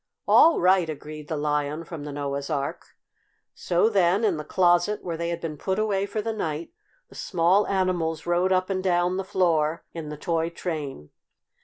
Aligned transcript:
"All 0.27 0.59
right!" 0.59 0.89
agreed 0.89 1.27
the 1.27 1.37
Lion 1.37 1.83
from 1.83 2.05
the 2.05 2.11
Noah's 2.11 2.49
Ark. 2.49 2.95
So 3.53 3.87
then, 3.87 4.23
in 4.23 4.37
the 4.37 4.43
closet 4.43 5.03
where 5.03 5.15
they 5.15 5.29
had 5.29 5.39
been 5.39 5.57
put 5.57 5.77
away 5.77 6.07
for 6.07 6.23
the 6.23 6.33
night, 6.33 6.71
the 7.09 7.13
small 7.13 7.67
animals 7.67 8.25
rode 8.25 8.51
up 8.51 8.71
and 8.71 8.83
down 8.83 9.17
the 9.17 9.23
floor 9.23 9.83
in 9.93 10.09
the 10.09 10.17
toy 10.17 10.49
train. 10.49 11.11